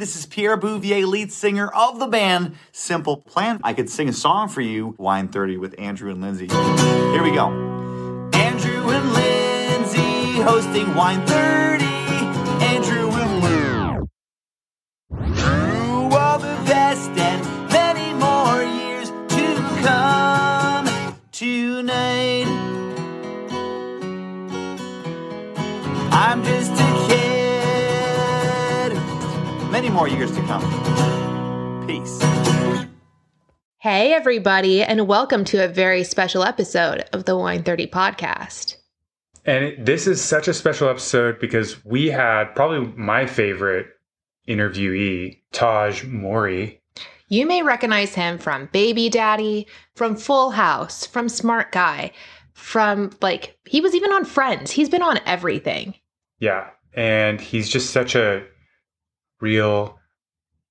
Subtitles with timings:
[0.00, 3.60] This is Pierre Bouvier, lead singer of the band Simple Plan.
[3.62, 6.48] I could sing a song for you, Wine 30 with Andrew and Lindsay.
[6.48, 7.48] Here we go.
[8.32, 11.84] Andrew and Lindsay hosting Wine 30.
[11.84, 14.06] Andrew and Lindsay.
[15.38, 22.46] Through all the best and many more years to come tonight.
[26.10, 26.59] I'm just
[30.00, 31.86] more years to come.
[31.86, 32.18] Peace.
[33.76, 38.76] Hey, everybody, and welcome to a very special episode of the Wine 30 podcast.
[39.44, 43.88] And this is such a special episode because we had probably my favorite
[44.48, 46.80] interviewee, Tahj Mowry.
[47.28, 52.12] You may recognize him from Baby Daddy, from Full House, from Smart Guy,
[52.54, 54.70] from like, he was even on Friends.
[54.70, 55.94] He's been on everything.
[56.38, 56.70] Yeah.
[56.94, 58.46] And he's just such a
[59.40, 59.98] real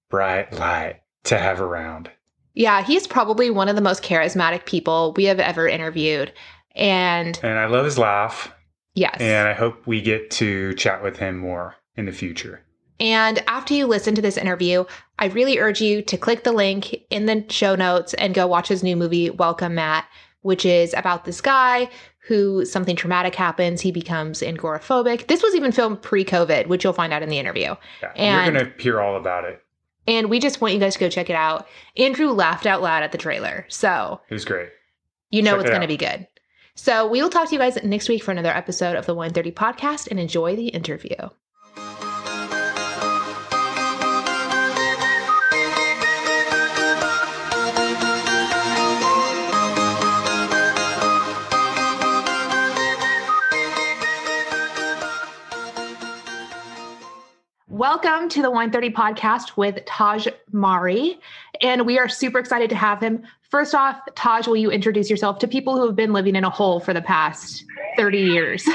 [0.10, 2.10] bright light to have around.
[2.54, 6.34] Yeah, he's probably one of the most charismatic people we have ever interviewed.
[6.76, 8.54] And And I love his laugh.
[8.96, 9.18] yes.
[9.20, 12.62] And I hope we get to chat with him more in the future.
[13.00, 14.84] And after you listen to this interview,
[15.20, 18.68] I really urge you to click the link in the show notes and go watch
[18.68, 20.06] his new movie, Welcome Matt,
[20.42, 21.90] which is about this guy
[22.30, 23.82] who something traumatic happens.
[23.82, 25.28] He becomes agoraphobic.
[25.28, 27.76] This was even filmed pre COVID, which you'll find out in the interview.
[28.02, 28.12] Yeah.
[28.16, 29.62] And- You're going to hear all about it.
[30.08, 31.68] And we just want you guys to go check it out.
[31.98, 33.66] Andrew laughed out loud at the trailer.
[33.68, 34.70] So It was great.
[35.32, 35.90] you know Check it's it going to out.
[35.90, 36.28] be good.
[36.76, 39.34] So we will talk to you guys next week for another episode of the Wine
[39.34, 41.16] 30 podcast and enjoy the interview.
[57.92, 61.20] Welcome to the Wine 30 podcast with Tahj Mowry.
[61.60, 63.24] And we are super excited to have him.
[63.50, 66.52] First off, Tahj, will you introduce yourself to people who have been living in a
[66.52, 67.66] hole for the past
[67.98, 68.70] 30 years?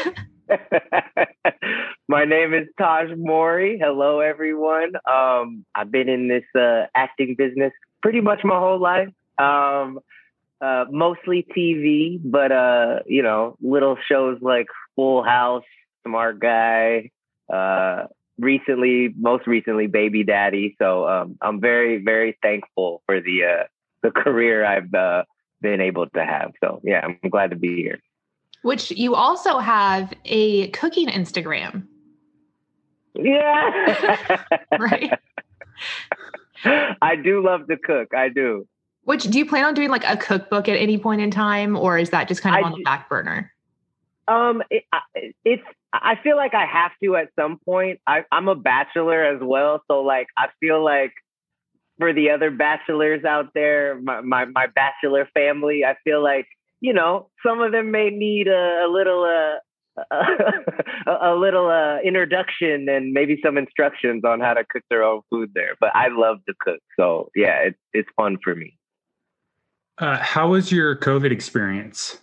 [2.09, 3.79] My name is Tahj Mowry.
[3.81, 4.95] Hello, everyone.
[5.09, 7.73] Um, I've been in this uh, acting business
[8.03, 9.11] pretty much my whole life.
[9.39, 10.01] Um,
[10.61, 15.63] uh, mostly TV, but uh, you know, little shows like Full House,
[16.05, 17.13] Smart Guy.
[17.49, 18.07] Uh,
[18.39, 20.77] recently, most recently, Baby Daddy.
[20.81, 23.65] So um, I'm very, very thankful for the uh,
[24.03, 25.25] the career I've uh,
[25.61, 26.53] been able to have.
[26.63, 28.01] So yeah, I'm glad to be here.
[28.63, 31.87] Which you also have a cooking Instagram,
[33.15, 34.43] Yeah.
[34.79, 35.19] right?
[36.65, 38.15] I do love to cook.
[38.15, 38.67] I do.
[39.03, 41.99] Which do you plan on doing like a cookbook at any point in time, or
[41.99, 43.53] is that just kind of I on the back burner?
[44.29, 44.85] Um, it,
[45.45, 45.63] it's.
[46.03, 48.01] I feel like I have to at some point.
[48.07, 51.13] I, I'm a bachelor as well, so like I feel like
[51.99, 56.47] for the other bachelors out there, my my, my bachelor family, I feel like
[56.81, 60.03] you know some of them may need a, a little uh,
[61.07, 65.21] a, a little uh, introduction and maybe some instructions on how to cook their own
[65.31, 65.77] food there.
[65.81, 68.77] But I love to cook, so yeah, it's it's fun for me.
[69.99, 72.19] Uh, how was your COVID experience?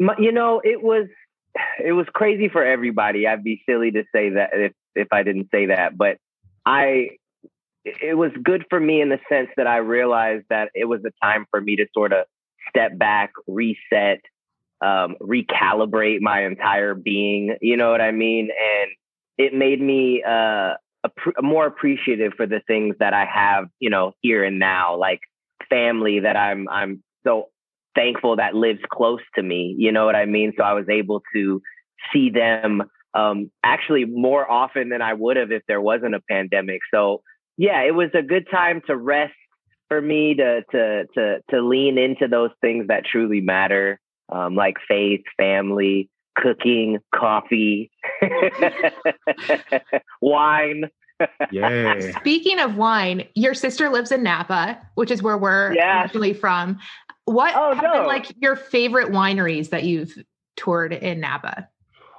[0.00, 1.06] My, you know, it was
[1.84, 3.26] it was crazy for everybody.
[3.26, 6.18] I'd be silly to say that if if I didn't say that, but
[6.66, 7.10] I
[7.84, 11.10] it was good for me in the sense that I realized that it was a
[11.24, 12.26] time for me to sort of
[12.68, 14.20] step back, reset,
[14.80, 17.56] um, recalibrate my entire being.
[17.60, 18.50] You know what I mean?
[18.50, 18.90] And
[19.36, 20.74] it made me uh,
[21.04, 25.20] appre- more appreciative for the things that I have, you know, here and now, like
[25.68, 27.48] family that I'm I'm so
[27.94, 29.74] thankful that lives close to me.
[29.78, 30.52] You know what I mean?
[30.56, 31.60] So I was able to
[32.12, 32.82] see them
[33.14, 36.80] um, actually more often than I would have if there wasn't a pandemic.
[36.92, 37.22] So
[37.56, 39.34] yeah, it was a good time to rest
[39.88, 44.76] for me to to to to lean into those things that truly matter, um, like
[44.88, 47.90] faith, family, cooking, coffee,
[50.22, 50.84] wine.
[51.50, 52.12] Yay.
[52.18, 56.02] Speaking of wine, your sister lives in Napa, which is where we're Yeah.
[56.02, 56.78] originally from.
[57.24, 60.16] What Oh, have been like your favorite wineries that you've
[60.56, 61.68] toured in Napa?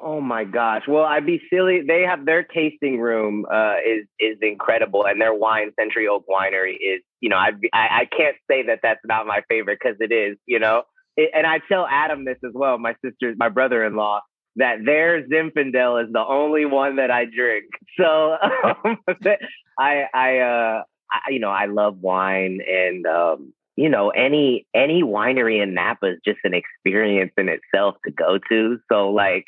[0.02, 0.84] Oh my gosh!
[0.88, 1.82] Well, I'd be silly.
[1.86, 6.74] They have their tasting room uh, is is incredible, and their wine, Century Oak Winery,
[6.74, 9.98] is you know I'd be, I I can't say that that's not my favorite because
[10.02, 10.38] it is.
[10.46, 10.84] You know,
[11.16, 12.78] it, and I tell Adam this as well.
[12.78, 14.22] My sister, my brother-in-law,
[14.58, 17.66] that their Zinfandel is the only one that I drink.
[17.98, 18.98] So um,
[19.80, 25.04] I I uh I, you know I love wine and um you know any any
[25.04, 28.80] winery in Napa is just an experience in itself to go to.
[28.92, 29.46] So like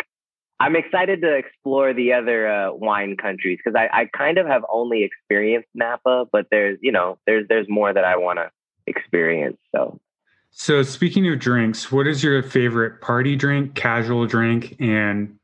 [0.60, 4.64] I'm excited to explore the other uh, wine countries because I, I kind of have
[4.72, 8.50] only experienced Napa, but there's you know there's there's more that I want to
[8.88, 9.58] experience.
[9.74, 10.00] So,
[10.52, 15.38] so speaking of drinks, what is your favorite party drink, casual drink, and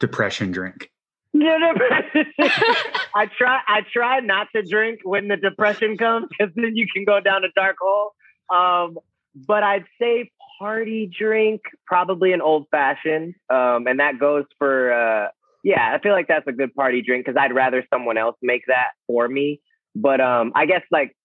[0.00, 0.90] depression drink?
[3.14, 7.04] I try I try not to drink when the depression comes because then you can
[7.04, 8.15] go down a dark hole.
[8.54, 8.98] Um,
[9.34, 13.34] but I'd say party drink, probably an old fashioned.
[13.50, 15.28] Um, and that goes for, uh,
[15.62, 18.62] yeah, I feel like that's a good party drink because I'd rather someone else make
[18.68, 19.60] that for me.
[19.94, 21.16] But um, I guess like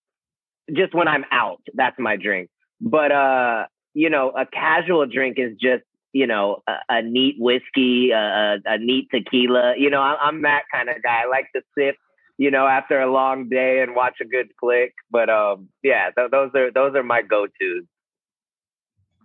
[0.74, 2.50] just when I'm out, that's my drink.
[2.80, 5.84] But uh, you know, a casual drink is just
[6.14, 9.76] you know a, a neat whiskey, a, a, neat tequila.
[9.78, 11.22] You know, I, am that kind of guy.
[11.26, 11.96] I like to sip,
[12.38, 14.94] you know, after a long day and watch a good flick.
[15.10, 17.84] But um, yeah, th- those are those are my go tos.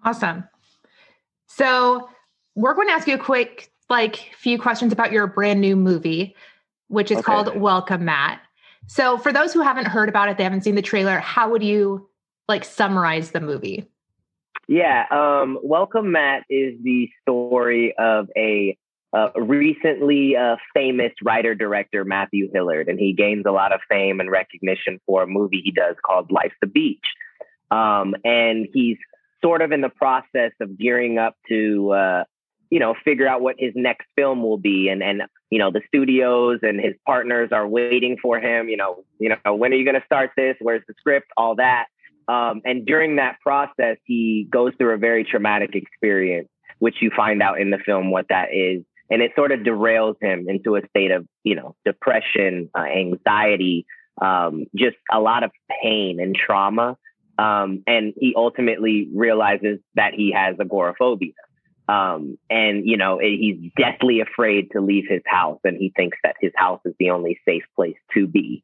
[0.05, 0.45] Awesome.
[1.47, 2.09] So
[2.55, 6.35] we're going to ask you a quick, like, few questions about your brand new movie,
[6.89, 7.25] which is okay.
[7.25, 8.41] called Welcome Matt.
[8.87, 11.63] So for those who haven't heard about it, they haven't seen the trailer, how would
[11.63, 12.09] you
[12.49, 13.89] like summarize the movie?
[14.69, 18.77] Yeah, um, Welcome Matt is the story of a
[19.37, 24.31] recently uh, famous writer director Matthew Hillard, and he gains a lot of fame and
[24.31, 27.07] recognition for a movie he does called Life's a Beach.
[27.71, 28.99] Um, and he's
[29.43, 32.25] sort of in the process of gearing up to, uh,
[32.71, 34.89] you know, figure out what his next film will be.
[34.89, 39.05] And, and, you know, the studios and his partners are waiting for him, you know,
[39.19, 40.57] you know, when are you going to start this?
[40.61, 41.29] Where's the script?
[41.37, 41.87] All that.
[42.29, 46.49] Um, and during that process, he goes through a very traumatic experience,
[46.81, 48.83] which you find out in the film what that is.
[49.11, 53.87] And it sort of derails him into a state of, you know, depression, uh, anxiety,
[54.21, 55.51] um, just a lot of
[55.83, 56.97] pain and trauma.
[57.39, 61.33] Um, and he ultimately realizes that he has agoraphobia.
[61.89, 66.35] Um, and, you know, he's deathly afraid to leave his house and he thinks that
[66.41, 68.63] his house is the only safe place to be.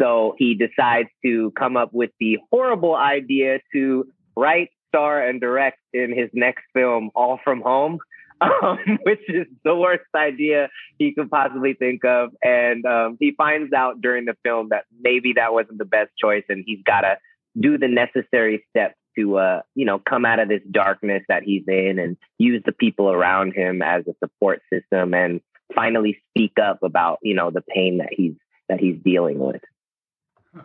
[0.00, 5.78] So he decides to come up with the horrible idea to write, star, and direct
[5.92, 7.98] in his next film, All From Home.
[8.62, 12.30] Um, which is the worst idea he could possibly think of.
[12.42, 16.44] And um, he finds out during the film that maybe that wasn't the best choice,
[16.48, 17.18] and he's got to
[17.58, 21.64] do the necessary steps to uh, you know come out of this darkness that he's
[21.68, 25.40] in and use the people around him as a support system and
[25.74, 28.34] finally speak up about you know the pain that he's
[28.68, 29.62] that he's dealing with.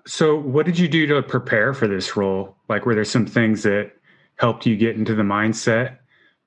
[0.08, 2.56] So what did you do to prepare for this role?
[2.70, 3.92] Like were there some things that
[4.38, 5.98] helped you get into the mindset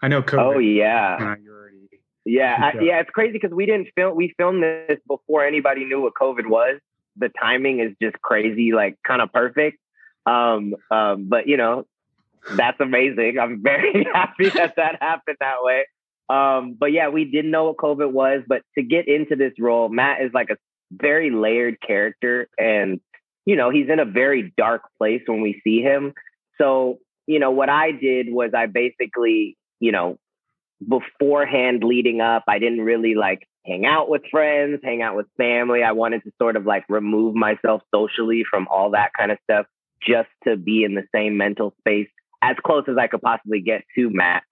[0.02, 1.34] i know COVID, oh yeah
[2.24, 6.00] yeah I, yeah it's crazy because we didn't film we filmed this before anybody knew
[6.00, 6.80] what covid was
[7.16, 9.78] the timing is just crazy like kind of perfect
[10.28, 11.86] um, um, but you know,
[12.54, 13.38] that's amazing.
[13.40, 15.86] I'm very happy that that happened that way.
[16.28, 19.88] Um, but yeah, we didn't know what COVID was, but to get into this role,
[19.88, 20.56] Matt is like a
[20.90, 23.00] very layered character and
[23.46, 26.12] you know, he's in a very dark place when we see him.
[26.58, 30.18] So, you know, what I did was I basically, you know,
[30.86, 35.82] beforehand leading up, I didn't really like hang out with friends, hang out with family.
[35.82, 39.66] I wanted to sort of like remove myself socially from all that kind of stuff
[40.00, 42.08] just to be in the same mental space
[42.42, 44.44] as close as I could possibly get to Matt.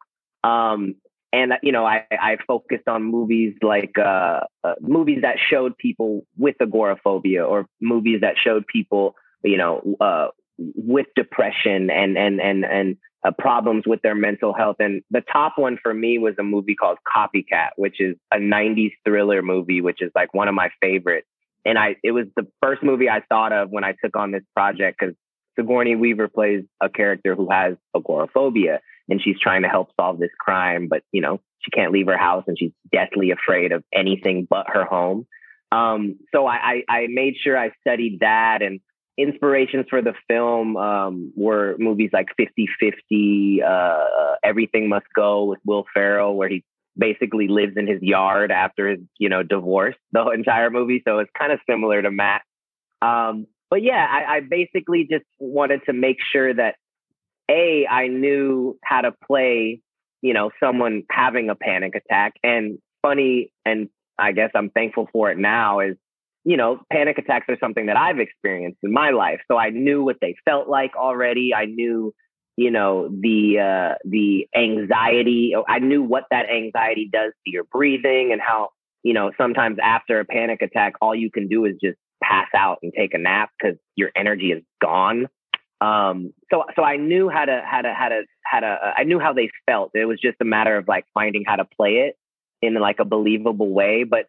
[0.42, 0.96] Um,
[1.32, 6.24] and you know, I, I focused on movies like uh, uh, movies that showed people
[6.36, 12.64] with agoraphobia, or movies that showed people, you know, uh, with depression and and and
[12.64, 12.96] and
[13.26, 14.76] uh, problems with their mental health.
[14.78, 18.92] And the top one for me was a movie called Copycat, which is a '90s
[19.04, 21.26] thriller movie, which is like one of my favorites.
[21.64, 24.44] And I, it was the first movie I thought of when I took on this
[24.54, 25.16] project because
[25.58, 30.30] Sigourney Weaver plays a character who has agoraphobia and she's trying to help solve this
[30.38, 34.46] crime, but you know, she can't leave her house and she's deathly afraid of anything
[34.48, 35.26] but her home.
[35.72, 38.80] Um, so I, I, I, made sure I studied that and
[39.18, 44.04] inspirations for the film um, were movies like 50 50, uh,
[44.44, 46.64] Everything Must Go with Will Ferrell, where he
[46.98, 51.02] basically lives in his yard after his, you know, divorce the entire movie.
[51.06, 52.42] So it's kind of similar to Matt.
[53.02, 56.76] Um, but yeah, I, I basically just wanted to make sure that
[57.50, 59.80] a I knew how to play,
[60.22, 62.34] you know, someone having a panic attack.
[62.42, 65.96] And funny, and I guess I'm thankful for it now is,
[66.46, 69.40] you know, panic attacks are something that I've experienced in my life.
[69.50, 71.52] So I knew what they felt like already.
[71.52, 72.14] I knew,
[72.56, 75.54] you know, the uh, the anxiety.
[75.68, 78.68] I knew what that anxiety does to your breathing and how,
[79.02, 82.78] you know, sometimes after a panic attack, all you can do is just pass out
[82.80, 85.26] and take a nap because your energy is gone.
[85.80, 89.02] Um, so so I knew how to how to how to how to uh, I
[89.02, 89.90] knew how they felt.
[89.94, 92.16] It was just a matter of like finding how to play it
[92.62, 94.04] in like a believable way.
[94.04, 94.26] But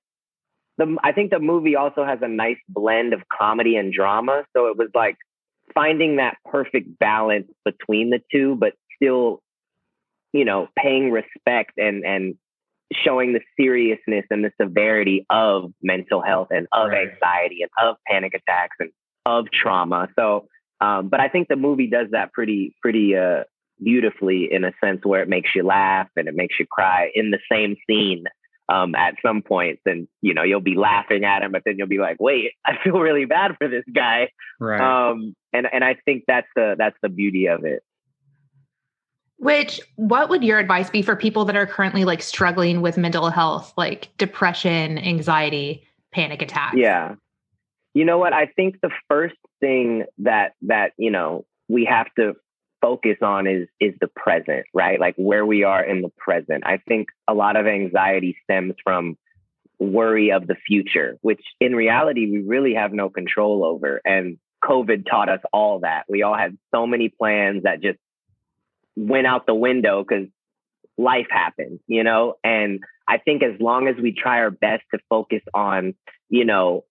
[0.77, 4.46] the I think the movie also has a nice blend of comedy and drama.
[4.55, 5.17] So it was like
[5.74, 9.41] finding that perfect balance between the two, but still,
[10.34, 12.36] you know, paying respect and and
[12.93, 17.10] showing the seriousness and the severity of mental health and of right.
[17.10, 18.91] anxiety and of panic attacks and
[19.25, 20.07] of trauma.
[20.17, 20.48] So,
[20.79, 23.43] um, but I think the movie does that pretty pretty uh,
[23.84, 27.31] beautifully in a sense where it makes you laugh and it makes you cry in
[27.31, 28.25] the same scene
[28.69, 29.81] um, at some points.
[29.86, 32.77] And, you know, you'll be laughing at him, but then you'll be like, wait, I
[32.83, 34.29] feel really bad for this guy.
[34.59, 34.81] Right.
[34.81, 37.83] Um, and, and I think that's the, that's the beauty of it.
[39.39, 43.29] Which, what would your advice be for people that are currently like struggling with mental
[43.29, 46.75] health, like depression, anxiety, panic attacks?
[46.75, 47.15] Yeah.
[47.93, 48.33] You know what?
[48.33, 52.33] I think the first thing that, that, you know, we have to
[52.81, 55.00] focus on is is the present, right?
[55.00, 56.63] Like where we are in the present.
[56.65, 59.17] I think a lot of anxiety stems from
[59.79, 64.01] worry of the future, which in reality we really have no control over.
[64.03, 66.05] And COVID taught us all that.
[66.10, 68.00] We all had so many plans that just
[68.96, 70.27] went out the window because
[70.98, 72.36] life happened, you know?
[72.43, 75.93] And I think as long as we try our best to focus on,
[76.29, 76.84] you know,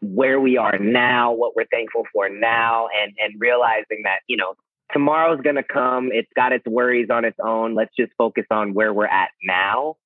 [0.00, 4.54] where we are now, what we're thankful for now, and and realizing that, you know,
[4.92, 6.10] tomorrow's going to come.
[6.12, 7.74] It's got its worries on its own.
[7.74, 9.96] Let's just focus on where we're at now.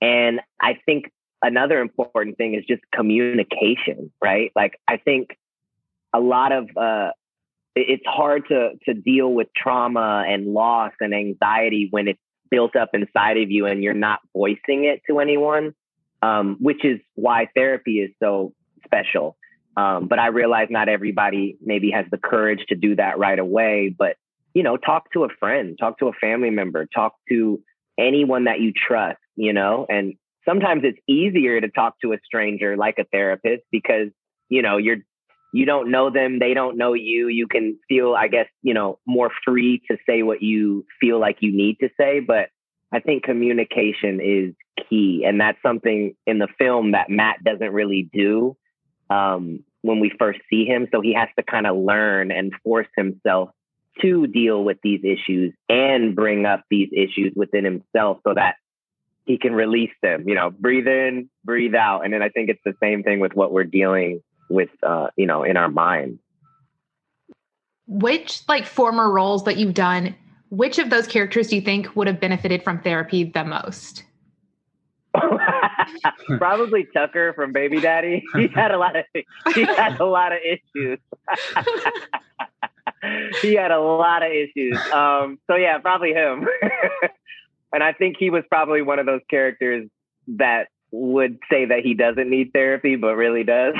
[0.00, 1.10] And I think
[1.42, 4.52] another important thing is just communication, right?
[4.54, 5.36] Like I think
[6.12, 7.10] a lot of uh,
[7.74, 12.20] it's hard to to deal with trauma and loss and anxiety when it's
[12.50, 15.74] built up inside of you and you're not voicing it to anyone,
[16.22, 18.52] um, which is why therapy is so
[18.84, 19.36] special.
[19.76, 23.94] Um, but I realize not everybody maybe has the courage to do that right away.
[23.96, 24.16] But
[24.54, 27.60] you know, talk to a friend, talk to a family member, talk to
[27.98, 30.14] anyone that you trust, you know, and
[30.48, 34.08] sometimes it's easier to talk to a stranger like a therapist because,
[34.48, 34.98] you know, you're,
[35.52, 37.28] you don't know them, they don't know you.
[37.28, 41.38] You can feel, I guess, you know, more free to say what you feel like
[41.40, 42.20] you need to say.
[42.20, 42.48] But
[42.92, 44.54] I think communication is
[44.88, 45.24] key.
[45.26, 48.56] And that's something in the film that Matt doesn't really do
[49.10, 50.88] um, when we first see him.
[50.92, 53.50] So he has to kind of learn and force himself
[54.02, 58.56] to deal with these issues and bring up these issues within himself so that
[59.24, 62.04] he can release them, you know, breathe in, breathe out.
[62.04, 65.26] And then I think it's the same thing with what we're dealing with, uh, you
[65.26, 66.18] know, in our mind.
[67.86, 70.14] Which like former roles that you've done,
[70.50, 74.04] which of those characters do you think would have benefited from therapy the most?
[76.38, 78.24] Probably Tucker from Baby Daddy.
[78.34, 79.04] He had a lot of
[79.54, 80.98] he had a lot of issues.
[83.42, 84.78] he had a lot of issues.
[84.92, 86.46] Um, so yeah, probably him.
[87.72, 89.88] and I think he was probably one of those characters
[90.28, 93.74] that would say that he doesn't need therapy, but really does.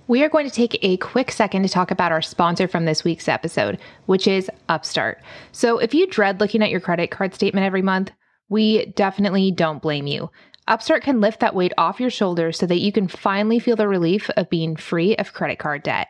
[0.08, 3.04] we are going to take a quick second to talk about our sponsor from this
[3.04, 5.22] week's episode, which is Upstart.
[5.52, 8.12] So if you dread looking at your credit card statement every month,
[8.50, 10.30] we definitely don't blame you.
[10.68, 13.88] Upstart can lift that weight off your shoulders so that you can finally feel the
[13.88, 16.08] relief of being free of credit card debt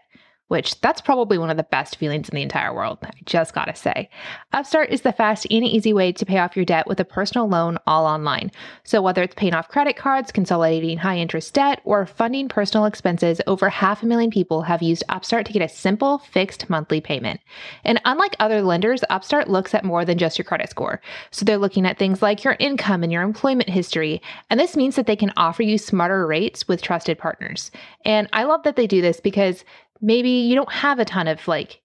[0.53, 2.99] which that's probably one of the best feelings in the entire world.
[3.01, 4.07] I just gotta say.
[4.51, 7.49] Upstart is the fast and easy way to pay off your debt with a personal
[7.49, 8.51] loan all online.
[8.83, 13.41] So whether it's paying off credit cards, consolidating high interest debt, or funding personal expenses,
[13.47, 17.39] over half a million people have used Upstart to get a simple, fixed monthly payment.
[17.83, 21.01] And unlike other lenders, Upstart looks at more than just your credit score.
[21.31, 24.21] So they're looking at things like your income and your employment history.
[24.51, 27.71] And this means that they can offer you smarter rates with trusted partners.
[28.05, 29.65] And I love that they do this because
[30.03, 31.81] maybe you don't have a ton of like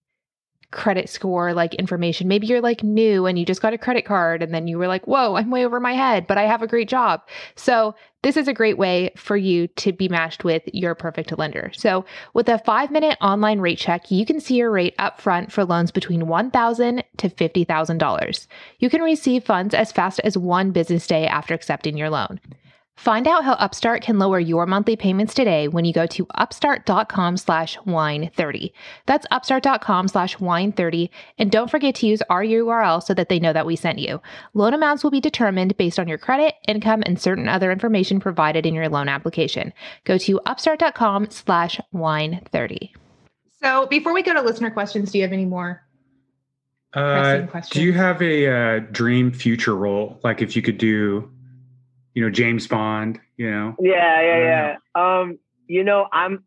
[0.70, 2.28] credit score like information.
[2.28, 4.88] Maybe you're like new and you just got a credit card and then you were
[4.88, 7.22] like, whoa, I'm way over my head, but I have a great job.
[7.56, 11.70] So this is a great way for you to be matched with your perfect lender.
[11.74, 15.52] So with a five minute online rate check, you can see your rate up front
[15.52, 18.46] for loans between 1,000 to $50,000.
[18.78, 22.40] You can receive funds as fast as one business day after accepting your loan.
[22.98, 27.36] Find out how Upstart can lower your monthly payments today when you go to upstart.com
[27.36, 28.72] slash wine30.
[29.06, 31.08] That's upstart.com slash wine30.
[31.38, 34.20] And don't forget to use our URL so that they know that we sent you.
[34.52, 38.66] Loan amounts will be determined based on your credit, income, and certain other information provided
[38.66, 39.72] in your loan application.
[40.02, 42.90] Go to upstart.com slash wine30.
[43.62, 45.84] So before we go to listener questions, do you have any more
[46.94, 50.18] uh, do you have a uh, dream future role?
[50.24, 51.30] Like if you could do
[52.18, 53.76] you know James Bond, you know.
[53.78, 55.20] Yeah, yeah, yeah.
[55.20, 56.42] Um, you know, I'm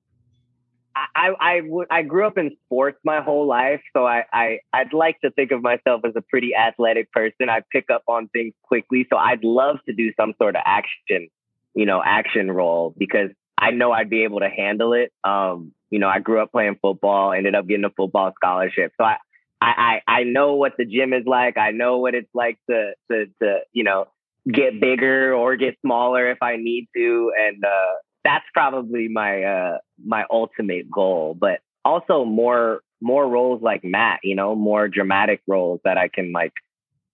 [0.94, 4.92] I, I, w- I grew up in sports my whole life, so I, I I'd
[4.92, 7.48] like to think of myself as a pretty athletic person.
[7.50, 11.30] I pick up on things quickly, so I'd love to do some sort of action,
[11.74, 15.14] you know, action role because I know I'd be able to handle it.
[15.24, 19.06] Um, you know, I grew up playing football, ended up getting a football scholarship, so
[19.06, 19.16] I,
[19.62, 21.58] I, I, I know what the gym is like.
[21.58, 24.08] I know what it's like to, to, to, you know,
[24.52, 29.78] get bigger or get smaller if I need to, and uh, that's probably my uh
[30.04, 35.80] my ultimate goal but also more more roles like matt you know more dramatic roles
[35.84, 36.54] that i can like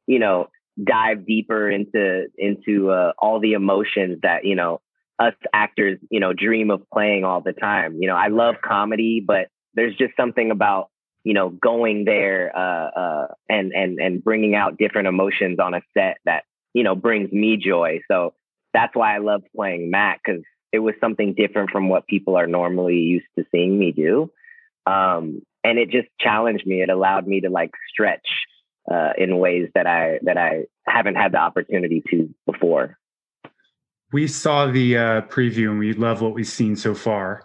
[0.05, 0.47] you know
[0.81, 4.79] dive deeper into into uh, all the emotions that you know
[5.19, 7.97] us actors you know dream of playing all the time.
[7.99, 10.89] You know i love comedy but there's just something about
[11.23, 15.81] you know going there uh, uh, and and and bringing out different emotions on a
[15.95, 16.43] set that
[16.77, 18.33] you know brings me joy so
[18.73, 22.47] that's why i love playing matt because it was something different from what people are
[22.47, 24.31] normally used to seeing me do.
[24.85, 26.81] Um, and it just challenged me.
[26.81, 28.27] It allowed me to like stretch
[28.89, 32.97] uh, in ways that I that I haven't had the opportunity to before.
[34.13, 37.43] We saw the uh, preview and we love what we've seen so far.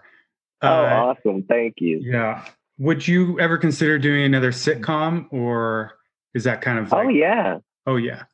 [0.60, 1.42] Oh, uh, awesome!
[1.48, 2.00] Thank you.
[2.02, 2.44] Yeah.
[2.78, 5.98] Would you ever consider doing another sitcom, or
[6.34, 6.92] is that kind of?
[6.92, 7.58] Oh, like, oh yeah.
[7.86, 8.24] Oh yeah.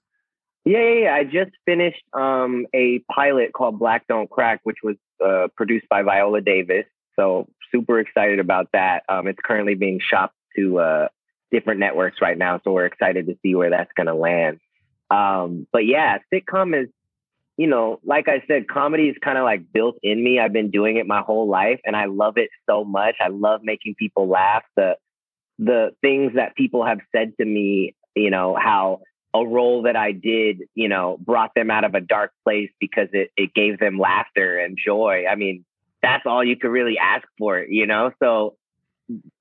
[0.68, 1.14] Yeah, yeah, yeah.
[1.14, 6.02] I just finished um, a pilot called Black Don't Crack, which was uh, produced by
[6.02, 6.84] Viola Davis.
[7.16, 9.02] So super excited about that.
[9.08, 11.08] Um, it's currently being shopped to uh,
[11.50, 14.60] different networks right now, so we're excited to see where that's going to land.
[15.10, 16.90] Um, but yeah, sitcom is,
[17.56, 20.38] you know, like I said, comedy is kind of like built in me.
[20.38, 23.14] I've been doing it my whole life, and I love it so much.
[23.22, 24.64] I love making people laugh.
[24.76, 24.96] The
[25.58, 29.00] the things that people have said to me, you know, how
[29.34, 33.08] a role that I did, you know, brought them out of a dark place because
[33.12, 35.24] it, it gave them laughter and joy.
[35.30, 35.64] I mean,
[36.02, 38.12] that's all you could really ask for, you know?
[38.22, 38.56] So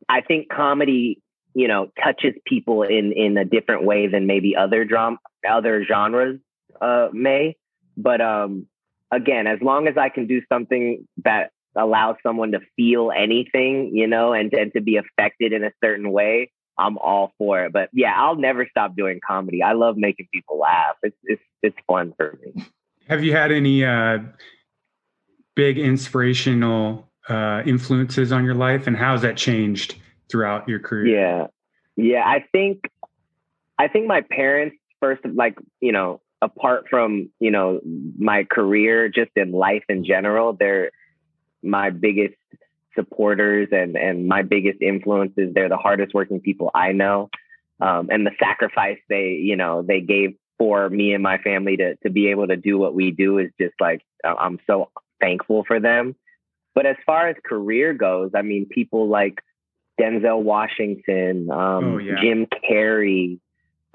[0.10, 1.22] I think comedy,
[1.54, 6.40] you know, touches people in, in a different way than maybe other drum, other genres,
[6.82, 7.56] uh, may.
[7.96, 8.68] But, um,
[9.12, 14.08] again, as long as I can do something that allows someone to feel anything, you
[14.08, 17.74] know, and, and to be affected in a certain way, I'm all for it.
[17.74, 19.64] But yeah, I'll never stop doing comedy.
[19.64, 20.96] I love making people laugh.
[21.04, 22.66] It's it's it's fun for me.
[23.08, 24.20] Have you had any uh,
[25.56, 29.96] big inspirational uh, influences on your life, and how has that changed
[30.30, 31.08] throughout your career?
[31.08, 31.48] Yeah,
[31.96, 32.24] yeah.
[32.26, 32.90] I think
[33.78, 37.80] I think my parents first, like you know, apart from you know
[38.18, 40.92] my career, just in life in general, they're
[41.64, 42.36] my biggest
[42.98, 45.54] supporters and and my biggest influences.
[45.54, 47.30] They're the hardest working people I know,
[47.80, 51.96] um, and the sacrifice they you know they gave for me and my family to
[51.98, 55.80] to be able to do what we do is just like I'm so thankful for
[55.80, 56.16] them.
[56.76, 59.42] But as far as career goes, I mean, people like
[60.00, 62.22] Denzel Washington, um, oh, yeah.
[62.22, 63.40] Jim Carrey,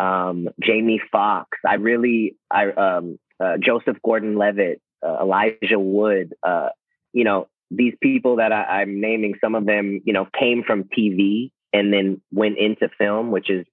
[0.01, 1.59] um, Jamie Foxx.
[1.65, 6.35] I really, I um, uh, Joseph Gordon-Levitt, uh, Elijah Wood.
[6.43, 6.71] Uh,
[7.13, 10.85] you know, these people that I, I'm naming, some of them, you know, came from
[10.85, 13.67] TV and then went into film, which is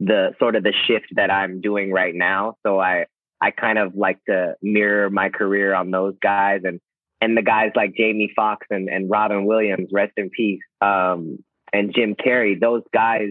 [0.00, 2.56] the sort of the shift that I'm doing right now.
[2.66, 3.06] So I
[3.40, 6.80] I kind of like to mirror my career on those guys and
[7.20, 11.38] and the guys like Jamie Foxx and, and Robin Williams, rest in peace, um,
[11.72, 12.60] and Jim Carrey.
[12.60, 13.30] Those guys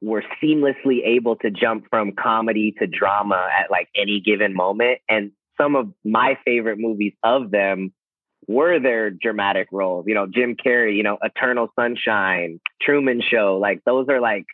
[0.00, 4.98] were seamlessly able to jump from comedy to drama at like any given moment.
[5.08, 7.92] And some of my favorite movies of them
[8.46, 10.06] were their dramatic roles.
[10.06, 14.46] You know, Jim Carrey, you know, Eternal Sunshine, Truman Show, like those are like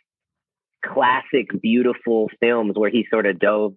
[0.85, 3.73] classic, beautiful films where he sort of dove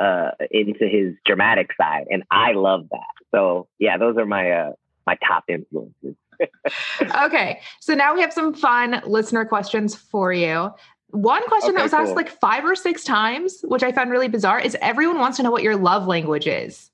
[0.00, 3.14] uh, into his dramatic side, and I love that.
[3.34, 4.72] So yeah, those are my uh,
[5.06, 6.16] my top influences.
[7.24, 10.70] okay, so now we have some fun listener questions for you.
[11.10, 12.00] One question okay, that was cool.
[12.00, 15.42] asked like five or six times, which I found really bizarre, is everyone wants to
[15.42, 16.90] know what your love language is.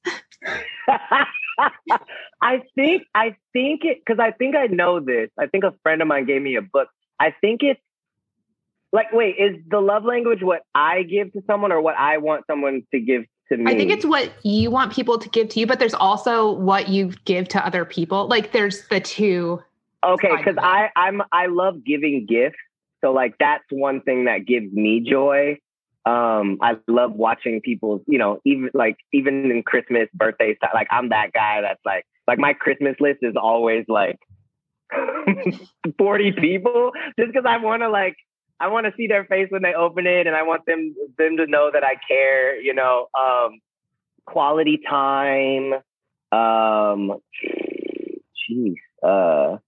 [2.40, 5.30] I think I think it because I think I know this.
[5.38, 6.88] I think a friend of mine gave me a book.
[7.20, 7.80] I think it's
[8.92, 12.44] like wait, is the love language what I give to someone or what I want
[12.46, 13.72] someone to give to me?
[13.72, 16.88] I think it's what you want people to give to you, but there's also what
[16.88, 18.26] you give to other people.
[18.28, 19.62] Like there's the two.
[20.04, 22.56] Okay, because I I'm I love giving gifts.
[23.02, 25.58] So like that's one thing that gives me joy.
[26.04, 30.88] Um, I love watching people, you know, even like even in Christmas, birthday birthdays, like
[30.90, 34.18] I'm that guy that's like like my Christmas list is always like
[35.98, 38.16] 40 people just because I want to like
[38.58, 41.36] I want to see their face when they open it and I want them them
[41.36, 43.06] to know that I care, you know.
[43.18, 43.60] Um
[44.26, 45.74] quality time.
[46.32, 47.20] Um
[48.50, 48.76] jeez.
[49.02, 49.58] Uh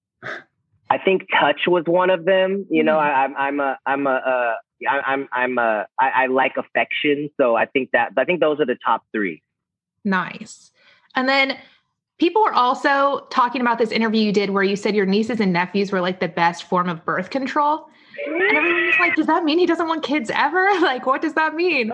[0.90, 2.66] I think touch was one of them.
[2.70, 4.54] You know, I, I'm I'm a I'm a uh,
[4.88, 8.40] I, I'm I'm a uh, I, I like affection, so I think that I think
[8.40, 9.42] those are the top three.
[10.04, 10.70] Nice.
[11.14, 11.56] And then
[12.18, 15.52] people were also talking about this interview you did where you said your nieces and
[15.52, 17.88] nephews were like the best form of birth control.
[18.26, 20.68] And everyone was like, does that mean he doesn't want kids ever?
[20.80, 21.90] Like, what does that mean?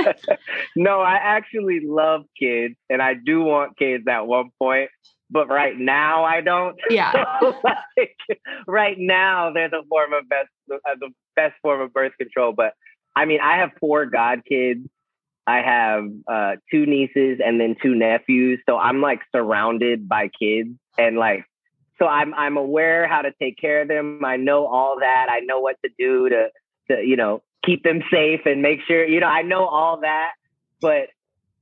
[0.76, 4.90] no, I actually love kids and I do want kids at one point,
[5.30, 6.76] but right now I don't.
[6.90, 7.12] Yeah.
[7.40, 7.54] So,
[7.96, 8.16] like,
[8.66, 12.74] right now there's a form of best uh, the best form of birth control, but
[13.14, 14.86] I mean, I have four god kids.
[15.48, 20.70] I have uh, two nieces and then two nephews, so I'm like surrounded by kids
[20.98, 21.44] and like
[21.98, 24.24] so I'm I'm aware how to take care of them.
[24.24, 25.26] I know all that.
[25.30, 26.48] I know what to do to
[26.90, 30.32] to you know keep them safe and make sure you know I know all that.
[30.80, 31.08] But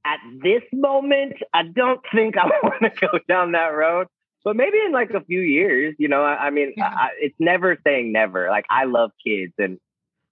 [0.05, 4.09] at this moment, I don't think I want to go down that road.
[4.45, 6.88] But maybe in like a few years, you know, I, I mean, Yeah.
[6.88, 8.49] I, it's never saying never.
[8.51, 9.79] Like I love kids and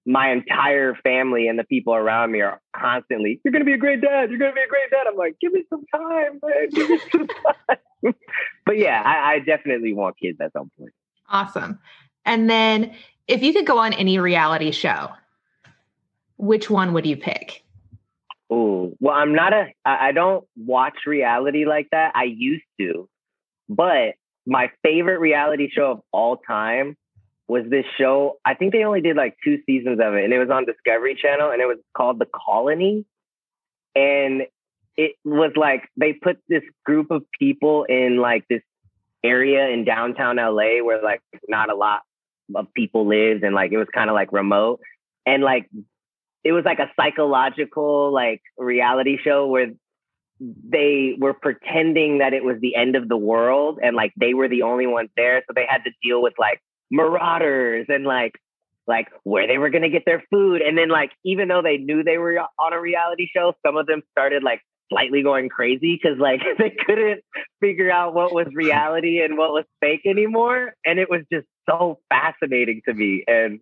[0.04, 3.78] my entire family and the people around me are constantly, you're going to be a
[3.78, 4.30] great dad.
[4.30, 5.06] You're going to be a great dad.
[5.08, 6.68] I'm like, give me some time, man.
[6.70, 8.14] Give me some time.
[8.66, 10.92] but yeah, I, I definitely want kids at some point.
[11.28, 11.78] Awesome.
[12.24, 12.94] And then
[13.28, 15.10] if you could go on any reality show,
[16.36, 17.64] which one would you pick?
[18.52, 19.68] Ooh, well, I'm not a.
[19.84, 22.12] I don't watch reality like that.
[22.14, 23.08] I used to,
[23.68, 24.14] but
[24.46, 26.96] my favorite reality show of all time
[27.48, 28.38] was this show.
[28.44, 31.16] I think they only did like two seasons of it, and it was on Discovery
[31.20, 33.06] Channel, and it was called The Colony.
[33.94, 34.42] And
[34.96, 38.62] it was like they put this group of people in like this
[39.24, 42.02] area in downtown LA where like not a lot
[42.54, 44.80] of people lived, and like it was kind of like remote,
[45.24, 45.70] and like
[46.44, 49.68] it was like a psychological like reality show where
[50.40, 54.48] they were pretending that it was the end of the world and like they were
[54.48, 55.42] the only ones there.
[55.46, 58.32] So they had to deal with like marauders and like
[58.88, 60.60] like where they were going to get their food.
[60.60, 63.86] And then like even though they knew they were on a reality show some of
[63.86, 67.22] them started like slightly going crazy because like they couldn't
[67.60, 70.74] figure out what was reality and what was fake anymore.
[70.84, 73.24] And it was just so fascinating to me.
[73.26, 73.60] And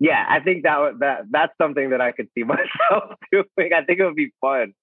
[0.00, 3.72] yeah, I think that that that's something that I could see myself doing.
[3.72, 4.74] I think it would be fun.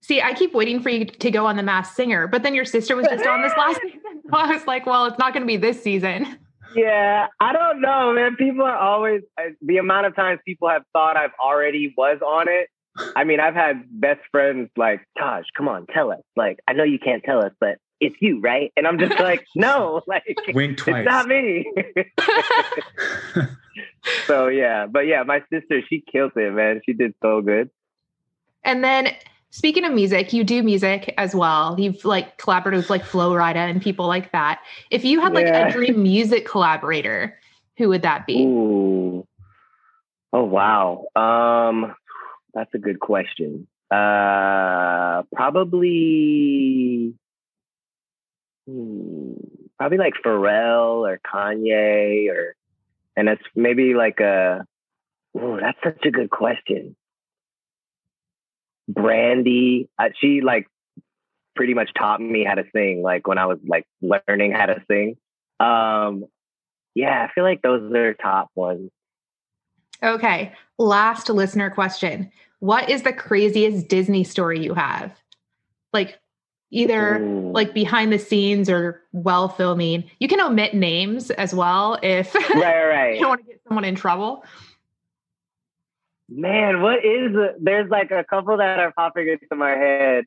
[0.00, 2.64] See, I keep waiting for you to go on The Masked Singer, but then your
[2.64, 4.22] sister was just on this last season.
[4.30, 6.38] So I was like, well, it's not going to be this season.
[6.76, 8.36] Yeah, I don't know, man.
[8.36, 12.46] People are always uh, the amount of times people have thought I've already was on
[12.48, 12.68] it.
[13.16, 16.20] I mean, I've had best friends like Tahj, come on, tell us.
[16.36, 18.72] Like, I know you can't tell us, but it's you, right?
[18.76, 21.06] And I'm just like, no, like Wink twice.
[21.06, 21.66] it's not me.
[24.28, 26.80] So yeah, but yeah, my sister, she killed it, man.
[26.84, 27.70] She did so good.
[28.64, 29.14] And then
[29.50, 31.74] speaking of music, you do music as well.
[31.78, 34.60] You've like collaborated with like Flo Rida and people like that.
[34.90, 35.68] If you had like Yeah.
[35.68, 37.38] a dream music collaborator,
[37.78, 38.42] who would that be?
[38.42, 39.26] Ooh.
[40.32, 41.06] Oh wow.
[41.16, 41.94] Um
[42.52, 43.66] that's a good question.
[43.90, 47.14] Uh probably
[48.66, 49.32] hmm,
[49.78, 52.54] probably like Pharrell or Kanye or
[53.18, 54.64] and it's maybe like a
[55.36, 56.94] ooh, that's such a good question.
[58.88, 59.88] Brandy,
[60.20, 60.68] she like
[61.56, 64.82] pretty much taught me how to sing like when I was like learning how to
[64.88, 65.16] sing.
[65.58, 66.26] Um
[66.94, 68.90] yeah, I feel like those are top ones.
[70.00, 70.52] Okay.
[70.78, 72.30] Last listener question.
[72.60, 75.12] What is the craziest Disney story you have?
[75.92, 76.20] Like
[76.70, 77.52] either Ooh.
[77.52, 80.04] like behind the scenes or while filming.
[80.18, 83.94] You can omit names as well if right, you don't want to get someone in
[83.94, 84.44] trouble.
[86.28, 87.56] Man, what is it?
[87.58, 90.24] There's like a couple that are popping into my head.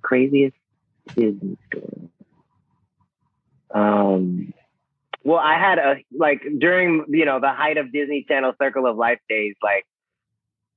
[0.00, 0.56] Craziest
[1.14, 2.08] Disney story.
[3.72, 4.52] Um,
[5.22, 8.96] well, I had a like during you know the height of Disney Channel Circle of
[8.96, 9.84] Life days, like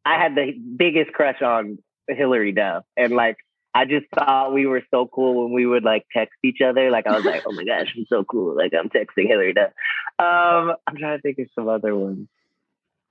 [0.06, 1.78] I had the biggest crush on
[2.10, 3.38] Hilary Duff, and like
[3.76, 6.92] I just thought we were so cool when we would like text each other.
[6.92, 8.56] Like I was like, oh my gosh, I'm so cool.
[8.56, 9.72] Like I'm texting Hilary Duff.
[10.20, 12.28] Um, I'm trying to think of some other ones.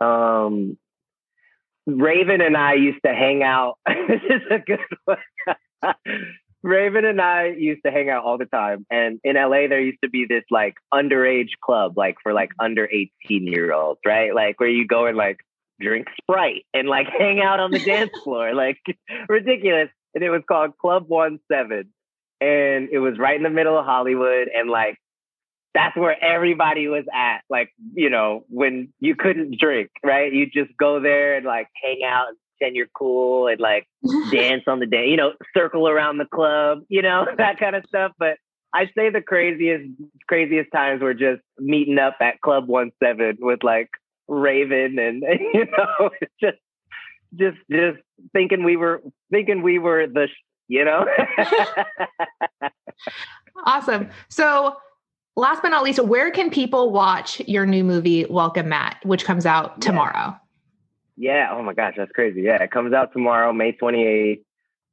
[0.00, 0.78] Um,
[1.86, 3.78] Raven and I used to hang out.
[3.86, 5.94] this is a good one.
[6.62, 8.86] Raven and I used to hang out all the time.
[8.88, 12.86] And in LA, there used to be this like underage club, like for like under
[12.86, 13.10] 18
[13.46, 14.32] year olds, right?
[14.32, 15.40] Like where you go and like
[15.80, 18.78] drink Sprite and like hang out on the dance floor, like
[19.28, 19.88] ridiculous.
[20.14, 21.92] And it was called Club One Seven.
[22.40, 24.48] And it was right in the middle of Hollywood.
[24.54, 24.98] And like,
[25.74, 27.42] that's where everybody was at.
[27.48, 30.32] Like, you know, when you couldn't drink, right?
[30.32, 33.86] You just go there and like hang out and pretend you're cool and like
[34.30, 37.84] dance on the day, you know, circle around the club, you know, that kind of
[37.86, 38.12] stuff.
[38.18, 38.36] But
[38.74, 39.88] I say the craziest
[40.28, 43.88] craziest times were just meeting up at Club One Seven with like
[44.28, 45.22] Raven and
[45.54, 46.58] you know it's just
[47.36, 47.98] just just
[48.32, 50.28] thinking we were thinking we were the
[50.68, 51.06] you know.
[53.66, 54.08] awesome.
[54.28, 54.76] So
[55.36, 59.46] last but not least, where can people watch your new movie, Welcome Matt, which comes
[59.46, 60.36] out tomorrow?
[61.16, 61.50] Yeah.
[61.52, 62.42] Oh my gosh, that's crazy.
[62.42, 64.42] Yeah, it comes out tomorrow, May 28th.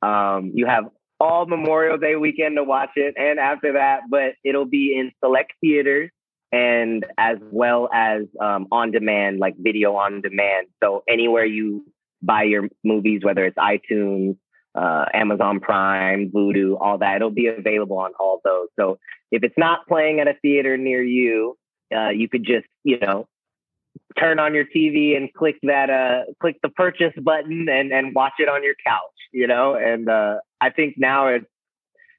[0.01, 0.85] Um, you have
[1.19, 5.53] all Memorial Day weekend to watch it, and after that, but it'll be in select
[5.61, 6.11] theaters
[6.51, 10.67] and as well as um, on demand, like video on demand.
[10.81, 11.85] So anywhere you
[12.21, 14.37] buy your movies, whether it's iTunes,
[14.75, 18.67] uh, Amazon Prime, Vudu, all that, it'll be available on all those.
[18.79, 18.99] So
[19.31, 21.57] if it's not playing at a theater near you,
[21.95, 23.27] uh, you could just, you know,
[24.17, 28.33] turn on your TV and click that, uh, click the purchase button and, and watch
[28.39, 28.99] it on your couch,
[29.31, 29.75] you know?
[29.75, 31.45] And, uh, I think now it's,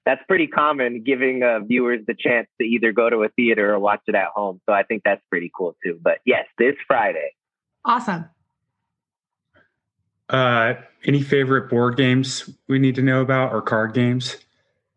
[0.06, 3.78] that's pretty common giving uh, viewers the chance to either go to a theater or
[3.78, 4.60] watch it at home.
[4.66, 6.00] So I think that's pretty cool too.
[6.02, 7.34] But yes, this Friday.
[7.84, 8.24] Awesome.
[10.30, 14.36] Uh, any favorite board games we need to know about or card games?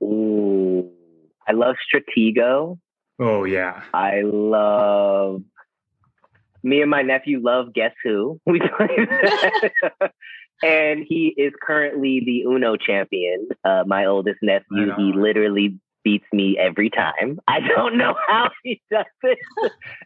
[0.01, 0.89] Ooh,
[1.47, 2.77] I love Stratego.
[3.19, 3.83] Oh yeah.
[3.93, 5.41] I love.
[6.61, 8.39] Me and my nephew love Guess Who.
[8.45, 10.11] We play that.
[10.61, 13.49] and he is currently the Uno champion.
[13.65, 17.39] Uh, my oldest nephew, he literally beats me every time.
[17.47, 19.39] I don't know how he does it,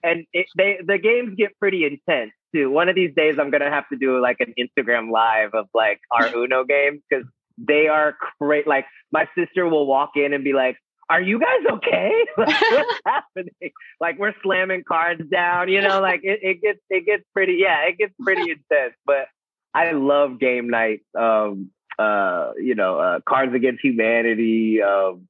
[0.03, 2.69] and it, they the games get pretty intense too.
[2.69, 5.99] One of these days, I'm gonna have to do like an Instagram live of like
[6.11, 7.25] our Uno games because
[7.57, 8.67] they are great.
[8.67, 10.77] Like my sister will walk in and be like,
[11.09, 12.11] are you guys okay?
[12.35, 12.53] what's
[13.05, 13.71] happening?
[13.99, 17.87] Like we're slamming cards down, you know, like it, it gets it gets pretty yeah,
[17.87, 18.93] it gets pretty intense.
[19.05, 19.27] But
[19.73, 21.01] I love game night.
[21.17, 24.81] Um, uh, you know, uh, Cards Against Humanity.
[24.81, 25.27] Um,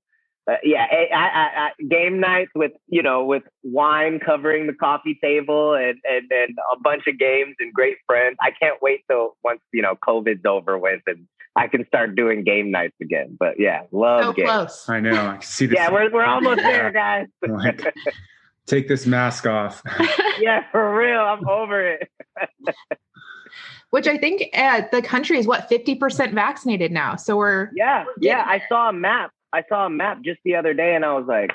[0.48, 5.20] uh, yeah, I, I, I, game nights with you know with wine covering the coffee
[5.22, 8.38] table and, and and a bunch of games and great friends.
[8.42, 12.44] I can't wait till once you know COVID's over with and I can start doing
[12.44, 13.36] game nights again.
[13.38, 14.50] But yeah, love so games.
[14.50, 14.90] Close.
[14.90, 15.28] I know.
[15.28, 15.76] I can see this.
[15.76, 17.28] yeah, we're we're almost there, guys.
[17.48, 17.94] like,
[18.68, 19.82] take this mask off.
[20.40, 21.20] yeah, for real.
[21.20, 22.10] I'm over it.
[23.90, 27.16] Which I think uh, the country is what 50% vaccinated now.
[27.16, 28.44] So we're yeah, yeah.
[28.46, 29.32] I saw a map.
[29.54, 31.52] I saw a map just the other day, and I was like,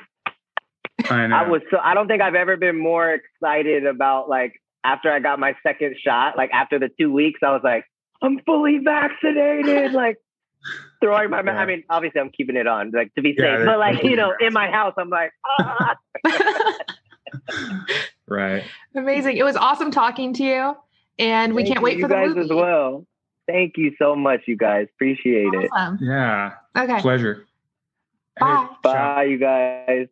[1.10, 1.36] I know.
[1.36, 1.78] I was so.
[1.78, 5.96] I don't think I've ever been more excited about like after I got my second
[6.02, 6.36] shot.
[6.36, 7.84] Like after the two weeks, I was like,
[8.22, 9.92] I'm fully vaccinated.
[9.94, 10.18] like
[11.00, 11.42] throwing my.
[11.44, 11.58] Yeah.
[11.58, 13.66] I mean, obviously, I'm keeping it on, like to be Yeah, safe.
[13.66, 15.96] But like you know, in my house, I'm like, ah.
[18.28, 18.62] right.
[18.94, 19.36] amazing.
[19.36, 20.76] It was awesome talking to you.
[21.18, 22.40] And we Thank can't you, wait you for the guys movie.
[22.40, 23.06] as well.
[23.46, 24.86] Thank you so much, you guys.
[24.94, 25.70] Appreciate it.
[26.00, 26.52] Yeah.
[26.76, 27.00] Okay.
[27.00, 27.46] Pleasure.
[28.38, 28.68] Bye.
[28.82, 30.08] Bye, you guys.